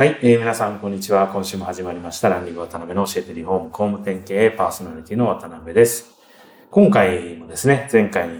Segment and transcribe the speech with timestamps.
[0.00, 1.28] はい、えー皆さん、こんにちは。
[1.28, 6.06] 今週も始まりました、ランニング渡辺の教えてリフォーム工務店経パーソナリティの渡辺です。
[6.70, 8.30] 今回もですね、前回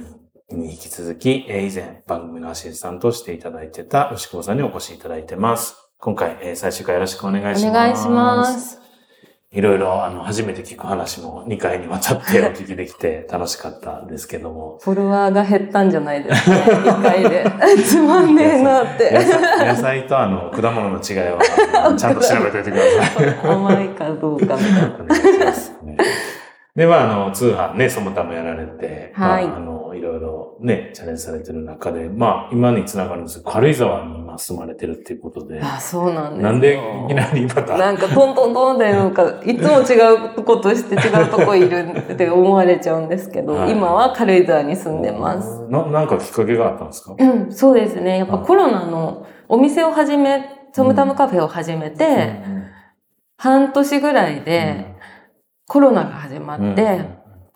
[0.50, 5.76] に引き続き、えー以前番組のアシスタントをしていただいてた牛久保さんにお越しいただいてます。
[5.98, 7.66] 今回、えー最終回よろしくお願いします。
[7.66, 8.79] お願いします。
[9.52, 14.78] いろいろ、あの、初めて聞く話も2回にわたって お聞きできて楽しかったんですけども。
[14.80, 17.44] フォロワーが減ったんじゃないですか、ね、一回で。
[17.82, 19.10] つまんねえなっ野て。
[19.10, 21.40] 菜野菜とあの、果物の違いは、
[21.98, 23.52] ちゃんと調べておいてください。
[23.52, 24.96] 甘いかどうかみたいな。
[25.00, 25.72] お願いします。
[25.82, 25.96] ね
[26.76, 36.50] で、まあ、あの、通販ね、その他もやられて、はいまあ、あの、いろいろね、チャレンジされてる中で、まあ、今につながるんですけど、軽井沢に今住まれてるっていうことで、あ、そうなんですよ。
[36.50, 41.78] なんでいきなりまた、なんかトントントンでなんか、 いつも違うことして違うとこいる
[42.12, 43.72] って思われちゃうんですけど、はい。
[43.72, 45.66] 今は軽井沢に住んでます。
[45.68, 47.14] な、なんかきっかけがあったんですか？
[47.18, 48.18] うん、そうですね。
[48.18, 48.46] やっぱはい。
[48.46, 52.34] コロナのお店を始め、ソムタムカフェを始めて、
[53.36, 54.94] 半年ぐらいで
[55.66, 57.00] コロナが始まうん、って、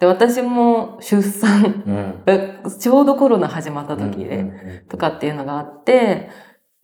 [0.00, 2.22] で、私も出産うん、
[2.64, 4.52] がちょうどコロナ始まったうん、時で、うん。
[4.88, 6.30] とかっていうのがあって、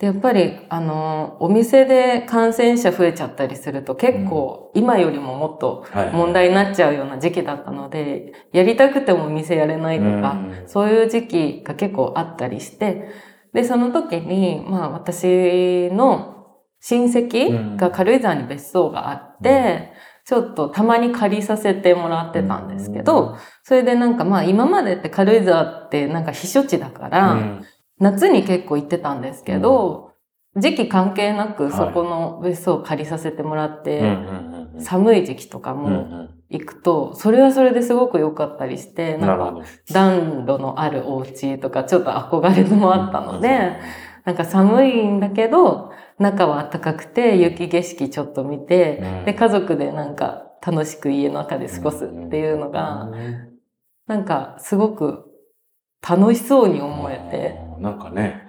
[0.00, 10.68] で、やっぱり、あの、お店で感染者増えちゃったりすると結構、今よりももっとはい問題になっちゃうような時期だったので、やりたくてもお店やれないとか、うん。
[10.68, 13.10] そういう時期が結構あったりして、
[13.52, 16.46] で、その時に、まあ私の
[16.80, 19.92] 親戚が軽井沢に別荘があって、
[20.24, 27.64] ちょっとたまに借りさせてもらってたんですけど、それでなんかまあ今までって軽井沢ってなんか避暑地だから、うん
[28.00, 30.10] 夏に結構行ってたんですけど、
[30.56, 31.72] 時期関係なくはい。
[31.72, 34.18] そこの別荘を借りさせてもらって、
[34.78, 39.60] 寒い時期とかもん行くと、それはそれですごく良かったりして、なんか。
[39.92, 43.76] 暖炉のあるお家とかちょっと憧れもあったので、
[44.24, 49.24] なんか寒いんだけど、中は暖かくて雪景色ちょっと見て、うん。
[49.26, 53.10] で、家族でなんか楽しく家の中で過ごすっていうのが、
[54.06, 55.26] なんかすごく
[56.06, 58.42] 楽しそうに思えて、なんかね、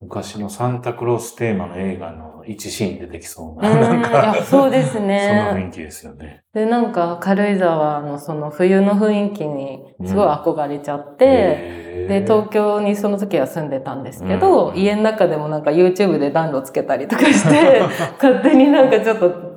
[0.00, 5.50] 昔のサンタクローステーマの映画の一シーンに出てきそうな、なんかや、そうですそんなね。
[5.54, 6.42] 雰囲気ですよね。
[6.54, 17.82] で、なんか軽井沢のその冬の雰囲気にすごい憧れちゃって、へーで、東京にその時は住んでたんですけど、うん家の中でもなんか YouTube で暖炉つけたりとかして、
[18.22, 19.49] 勝手になんかちょっとか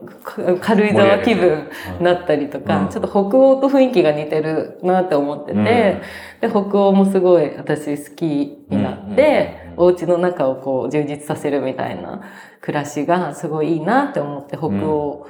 [0.61, 1.69] 軽井沢気分
[1.99, 2.89] になったりとか、うん。
[2.89, 6.01] ちょっと北欧と雰囲気が似てるなって思ってて、
[6.41, 8.25] で、北欧もすごい私好き
[8.69, 12.21] になって、うんお家の中をこう充実させるみたいな
[12.61, 15.27] 暮らしがすごいいいなって思って、北欧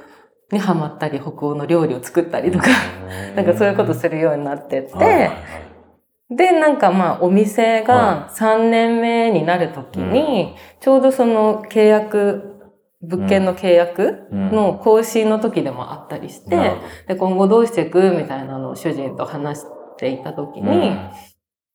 [0.52, 2.66] にハマったり、北欧の料理を作ったりとか、
[3.34, 5.30] なんかそういうことするようになってって、
[6.30, 12.53] で、なんかまあお店が3年目になるときに、ちょうどその契約、
[13.08, 16.76] 物件の契約の更新の時でもあったりして、なるほ
[17.08, 19.66] で、今後どうしていくみたいなのを主人と話し
[19.98, 20.92] ていた時どに、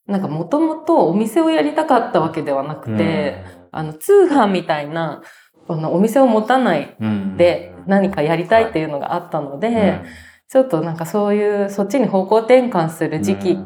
[0.08, 5.22] なんかもともとお店をやりたかったわけではなくて、あの、通販みたいな、
[5.68, 7.38] あの、お店を持たないうん。
[7.38, 10.06] で何かやりたいっていうのがあったので、うん。
[10.48, 13.58] ちょっとなんかそういう、そっちに方向転換する時期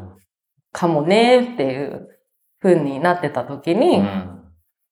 [0.72, 2.08] かもねっていう
[2.60, 4.43] 風になってた時に、うん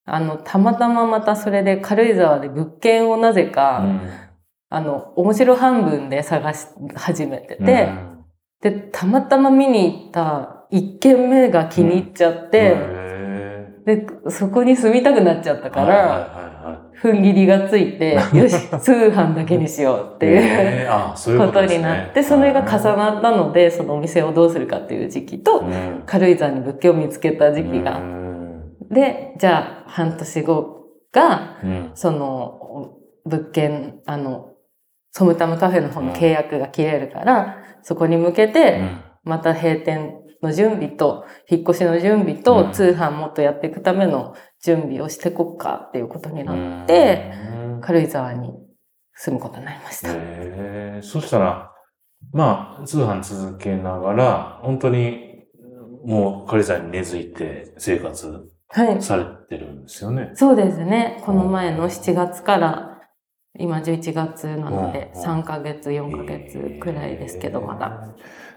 [0.05, 4.01] あの、たまたままたそれで軽井沢で物件をなぜか、うん。
[4.69, 7.91] あの、面白半分で探し始めてて、
[8.63, 13.03] で、たまたま見に行った一軒目が気に入っちゃって、へ
[13.85, 16.99] で、そこに住みたくなっちゃったーから、はいはいはいはい。
[16.99, 20.87] 踏ん切りがついて、 よし、通販だけにしようっていう。
[20.89, 26.03] こことになって、それが重なったので、そのお店をどうするかっていう時期と、うん。
[26.07, 28.22] 軽井沢に物件を見つけた時期うが。
[28.93, 34.51] んで、じゃあ、半年後が、うんその、物件、あの、
[35.11, 44.35] ソムタムカフェの方の契約が切れるから、そこに向けうて、んまた閉店の準備と、引っ越しの準備うと、ん通販もっとやっていくための
[44.65, 47.53] 準備をしていこっかっていうことになって、うん
[47.83, 48.53] 軽井沢に
[49.15, 50.09] 住むことになりました。
[50.13, 51.73] へーそしたら、
[52.33, 55.47] まあ、通販続けながら、本当に、
[56.05, 58.43] もう軽井沢に根付いて生活はい。
[59.01, 60.31] されてるんですよね。
[60.35, 61.23] そうですね。
[61.25, 62.89] この前の7月から、
[63.59, 68.09] 今11月なので、うん3ヶ月、4ヶ月くらいですけど、まだ。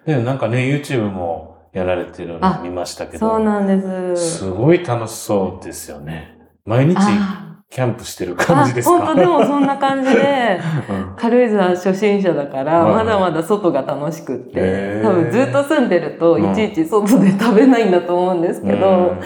[0.06, 4.38] で、なんかね、YouTube もやられてるのあ見ましたけど、そうなんです。
[4.40, 6.38] すごい楽しそうですよね。
[6.64, 8.98] 毎日あキャンプしてるあ、感じですか？
[9.06, 10.60] 本当でもそんな感じで、
[10.90, 19.20] うん軽井沢初心者だから、はいまだまだ外が楽しくって多分ずっと住んでると、うんいちいち外で食べないんだと思うんですけど、うん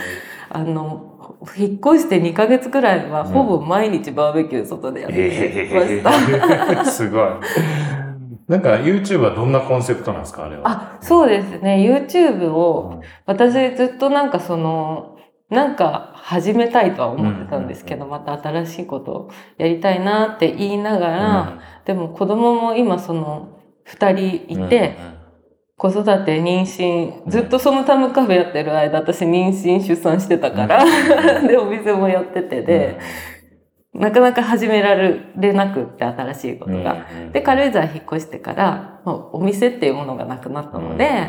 [0.50, 6.12] あの、引っ越して2ヶ月くらいは、ほぼ毎日バーベキュー外でやってました。
[6.12, 7.30] えーすごい。
[8.48, 10.62] なんか YouTube はどんなコンセプトなんですかあれは？
[10.66, 11.78] あ、そうですね。
[11.88, 15.18] YouTube を、私ずっとなんかその、
[15.52, 24.96] なんか始めたいとは思ってたんですけど、また新しいことをやりたいなって言いながら、でも子供も今その二人いて、
[25.80, 30.84] 子育て、妊娠、ずっとそのタムカフェやってる間、私妊娠、出産してたから、
[31.48, 33.00] で、お店もやっててで、
[33.94, 37.06] なかなか始められなくって、新しいことが。
[37.32, 41.28] で、軽井沢引っ越してから、まあお店っていうものがなくなったので、うん。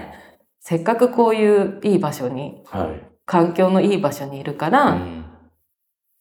[0.59, 3.07] せっかくこういういい場所に、はい。
[3.27, 5.25] 環境のいい場所にいるから、うん。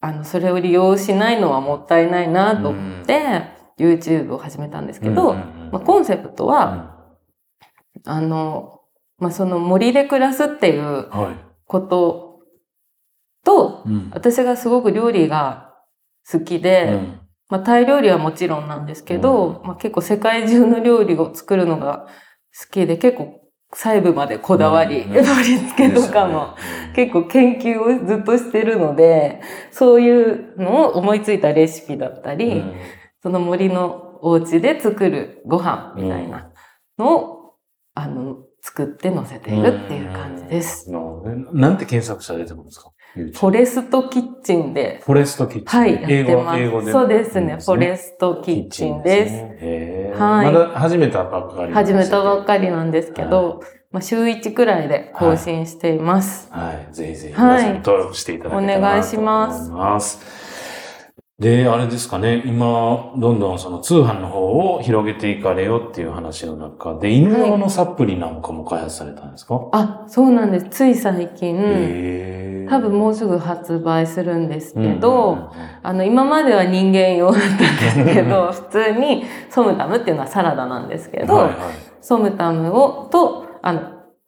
[0.02, 5.44] あの、それを利用しないのはもったいないなと思って、YouTube を始めたんですけど、ま
[5.74, 6.99] あ、コンセプトは、
[8.06, 8.82] あの、
[9.18, 11.46] まあ、その森で暮らすっていうはい。
[11.66, 12.40] こと
[13.44, 14.10] と、うん。
[14.14, 15.74] 私がすごく料理が
[16.30, 17.20] 好きで、うん。
[17.50, 22.08] まあ、タイ料理はもちろんなんですけど、まあ、結構世界中の料理を作るのが
[22.58, 23.40] 好きで、結構
[23.72, 25.18] 細部までこだわり、うん。
[25.18, 26.56] うん盛り付けとかも、
[26.96, 29.42] 結構研究をずっとしてるので、
[29.72, 32.76] そういうのを思いついたレシピだったり、うん。
[33.22, 36.52] その森のお家で作るご飯みたいな
[36.98, 37.39] のを、
[37.96, 40.92] あの、作って載せているっていう感じです。
[40.92, 42.92] なんて検索したら出てくるんですか？
[43.16, 45.80] フォレストキッチンで、フォレストキッチン。
[45.80, 46.60] はい、やってます。
[46.60, 46.92] 英語、英語で。
[46.92, 47.58] そうですね。
[47.60, 49.32] フォレスストキッチンです。
[49.34, 49.58] ね。
[49.62, 51.74] へーはいまだ始めたばっかり。
[51.74, 56.52] 始めたばっかりなんですけど、まあ、週1くらいで更新しています。
[56.52, 56.94] はい。
[56.94, 60.39] ぜひぜひ、はい皆さん登録していただけたらなとお願いします思います。
[61.40, 70.68] で、あれですかね、今、どんどんその通販の方を広げていかれよっていう話の中で、犬用のサプリなんかも開発されたんですか、あ、そうなんです。
[70.70, 75.50] つい最近、多分もうすぐ発売するんですけど、うんうんうん
[75.82, 81.54] あの、今までは人間用だったんですけど、 普通にソムタムっていうのはサラダなんですけど、はいはい。
[82.02, 83.80] ソムタムを、と、あの、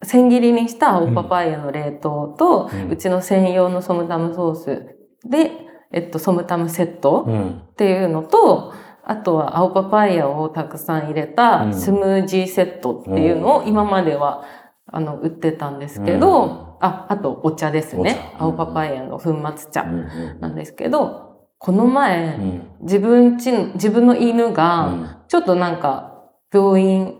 [0.02, 2.90] 千切りにした青パパイヤの冷凍と、うん。
[2.90, 4.96] うちの専用のソムタムソース
[5.28, 7.50] で、えっと、ソムタムセットうん。
[7.50, 8.72] っていうのと、
[9.04, 11.34] あとは青パパイヤをたくさん入れうん。
[11.34, 14.44] たスムージーセットっていうのを今までは、
[14.86, 16.50] あの、売ってたんですけど、うん。
[16.80, 18.34] あ、あとお茶ですね。
[18.38, 22.62] 青パパイヤの粉末茶うんなんですけど、この前、うん。
[22.80, 26.08] 自分ちの、自分の犬が、ちょっとなんか、
[26.52, 27.18] 病院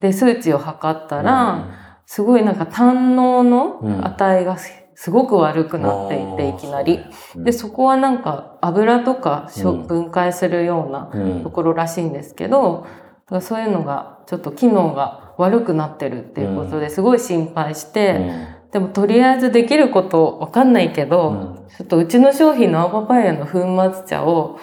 [0.00, 1.66] で数値を測ったら、
[2.06, 4.56] すごいなんか胆のの値が
[5.02, 7.00] すすごく悪くなっていて、いきなり。
[7.34, 9.50] で、そこはなんか油とか
[9.88, 11.42] 分解するようなうん。
[11.42, 12.86] ところらしいんですけど、
[13.26, 18.30] だからそういうのがちょっと機能が悪くなってるっていうことですごい心配して、
[18.70, 21.68] でもとりあえずできることわかんないけど、うん。
[21.76, 23.58] ちょっとうちの商品の青パパイヤの粉
[23.94, 24.60] 末茶を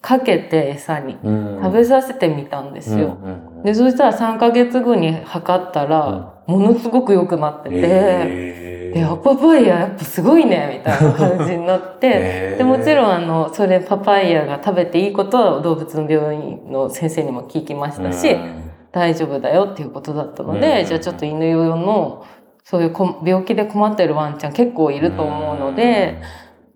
[0.00, 1.60] かけて餌にうん。
[1.62, 3.18] 食べさせてみたんですよ。
[3.22, 8.94] うんうんで、そしたら3ヶ月後に測ったら、ものすごく良くなってて、へー。
[8.94, 12.58] で、あ、パパイヤやっぱすごいね、みたいな感じになって、へー。
[12.58, 18.70] で、もちろんあの、それパパイヤが食べていいことは動物の病院の先生にも聞きましたし、うん。
[18.92, 20.86] 大丈夫だよっていうことだったので、うん。
[20.86, 22.26] じゃあちょっと犬用の、
[22.64, 26.20] そういうこ病気で困ってるワンちゃん結構いると思うので、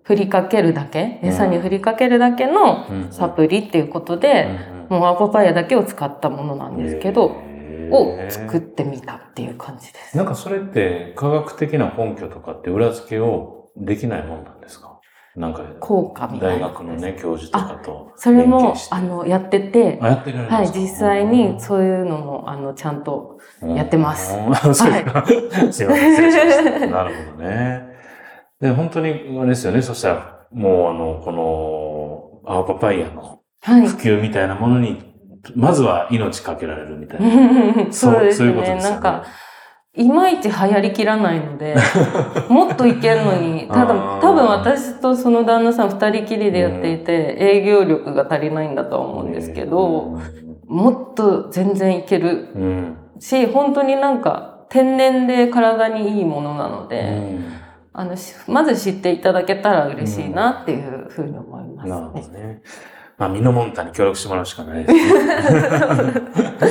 [0.03, 1.29] 振りかけるだけ、うん。
[1.29, 3.13] 餌に振りかけるだけのうん。
[3.13, 4.49] サプリっていうことで、
[4.89, 7.46] もう青パパイヤだけを使ったものなんですけど、へ
[7.93, 10.17] を作ってみたっていう感じです。
[10.17, 15.01] なんかそれって科学的な根拠とかって裏付けをできないもんなんですか？
[15.37, 16.69] なんか効果みたいな。
[16.69, 24.75] 大学のね、教授とかとそれもあの、やってて、あ、やってるはい、実際にそういうのも、あの、ちゃんと、やってますうん。
[24.75, 25.27] そうですか。
[25.71, 26.87] すいません、失礼しました。
[26.87, 27.83] なるほどね。
[28.63, 29.83] で、本当に、あれですよね。
[29.83, 33.87] そしたら、もうあの、この、青パパイヤのはい。
[33.87, 35.06] 普及みたいなものに、
[35.55, 37.87] まずは命かけられるみたいな。
[37.93, 38.75] そうですそういうことね。
[38.75, 38.95] ですよね。
[38.95, 39.25] なんか、
[39.95, 41.75] いまいち流行りきらないので、
[42.51, 50.19] もっといけるのに、ただ多分私とその旦那さん二人きりでやっていて、営業力が足りないんだとは思うんですけど、
[50.67, 52.49] もっと全然いける。
[53.19, 57.45] し、本当になんか天然で体にいいものなのうで、ん
[57.95, 62.23] あの、しまず知っていただけたら嬉しいなっていうふうに思いますなるほね。
[62.23, 62.61] どね。
[63.19, 65.01] まあ、ミノモンタに協力してもらうしかないですね。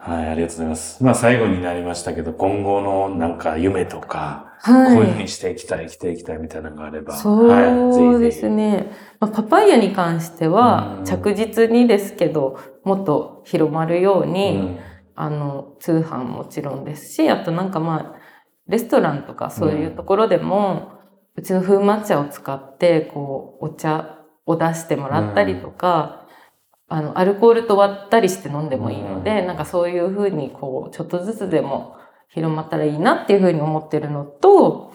[0.00, 1.02] はい、ありがとうございます。
[1.02, 4.94] まあ、最後になりましたけど、今後のなんか夢とか、はい。
[4.94, 7.14] こういうふうにしていきたい、生きていきたいみたいなのがあれば。
[7.14, 8.92] そうはい、ですね。
[9.18, 14.58] まあ、パパイヤに関してはうん着実にですけど、もっと広まるようぜに、ひ。
[14.58, 14.78] うん
[15.16, 18.20] あの、通販もちろんですし、あとなんかまあ、
[18.68, 20.92] レストランとかそういうところでも、
[21.36, 24.15] うちの風抹茶を使って、こう、お茶
[24.46, 26.24] を出してもらったりとか、
[26.88, 31.96] あの、アルコールと割ったりして飲んでもいいので、うんなんかそういうふうに、こう、ちょっとずつでも
[32.28, 34.92] 広まったらいいなっていうふうに思ってるのと、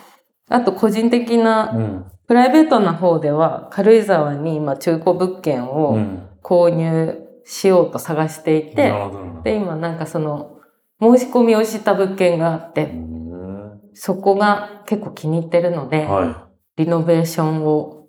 [0.50, 2.06] あと個人的なうん。
[2.28, 6.30] プライベートな方では、軽井沢に今中古物件うをん。
[6.42, 8.94] 購入しようと探していて。
[9.44, 10.60] で、今なんかその、
[11.02, 13.12] 申し込みをした物件があっうて、ん
[13.94, 18.01] そこが結構気に入ってるので、はリノベーションを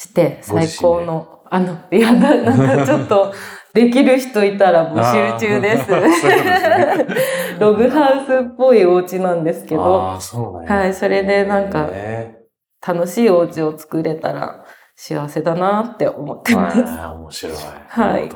[0.00, 3.34] して、最高の、あの、いや、ななんかちょっと、
[3.74, 5.86] できる人いたら募集中です。
[5.92, 7.06] ですね。
[7.60, 9.68] ログハウスっぽいお家なんですい。
[9.68, 10.74] けど、ああ、そうなんや。
[10.74, 12.38] はいそれでなんかね
[12.84, 14.64] 楽しいお家を作れたら
[14.96, 16.80] 幸せだなって思ってます。
[16.82, 17.54] はい、面白い。
[17.88, 18.30] はい。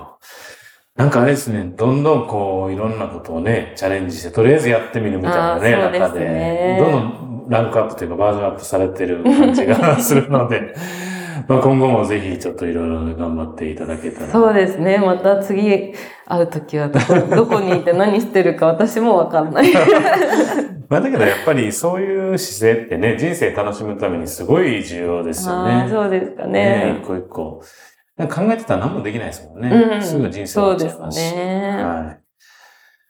[0.96, 10.74] なんかあれですね、どんどんこう、いろんなことをね、チャレンジして、とりあえずやってみるみたいなね、です中ねで、どんどんランクアップというかバージョンアップされてる感じがするので、
[11.48, 14.32] まあ今後もぜひちょっといろいろ頑張っていただけたら。
[14.32, 14.98] そうですね。
[14.98, 15.94] また次
[16.26, 19.66] 会うときはどこ、 にいて何してるか私もわかんない。
[20.88, 25.86] まあだけどやっぱりそういう姿勢ってね、人生楽しむためにすごい重要ですよね。
[25.90, 26.98] そうですかねね。
[27.02, 27.62] 一個一個。
[28.16, 29.68] 考えてたら何もできないですもんね。
[29.68, 31.28] うんすぐ人生そうで終わっちゃいますし。
[31.30, 31.82] すね。
[31.82, 32.16] は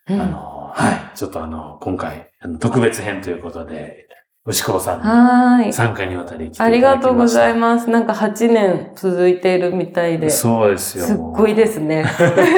[0.09, 0.13] い。
[0.15, 1.17] うんあの、はい。
[1.17, 4.07] ちょっとあの、今回、あの特別編ということで、
[4.47, 5.69] 牛久保さんにはーい。
[5.69, 6.77] 3回にわたり来ていたあだきました。
[6.77, 7.89] りがとうございます。
[7.89, 10.29] なんか8年続いているみたいで。
[10.29, 11.07] すそうですよ。
[11.07, 12.05] っごいですね。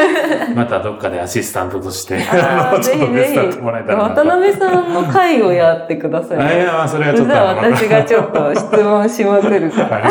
[0.57, 4.21] またどっかでアシスタントとして、あーのちょっと手伝ってもらえたらなと。
[4.23, 6.39] 渡辺さんの会をやってください。
[6.43, 7.35] あいや、まあそれはちょっと。
[7.37, 10.03] 私がちょっと質問しまくるから。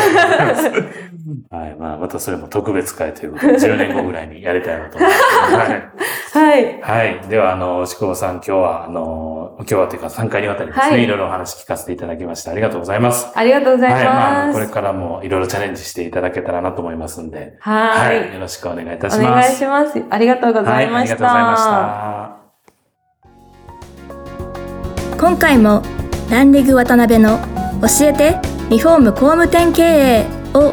[1.50, 1.74] はい。
[1.76, 6.38] まあ、またそれも特別会ということで、 10年後ぐらいにやりたいなと思います。
[6.38, 6.50] はい。
[6.52, 6.80] はい。
[6.82, 7.20] はい。
[7.28, 13.32] では、あの、牛久保さん、今日は、あの、今日はというか3回にわたりですね、はいい、ろいろお話聞かせていただきまして、ありがとうございます。
[13.34, 14.04] ありがとうございはい。
[14.04, 14.54] まああの、ます。
[14.54, 18.30] これからもいろいろチャレンジしていただけたらなと思いますんで、ははい。
[18.30, 18.34] い。
[18.34, 19.46] よろしくお願いいたしおます。
[19.46, 20.02] 願いします。
[20.10, 21.56] ありがとうございましはい、ありがとうございまた。
[21.56, 22.36] した。
[25.18, 25.82] 今回も
[26.30, 27.38] ランリグ渡辺の
[27.80, 28.36] 教えて
[28.68, 30.72] リフォーム工務店経営を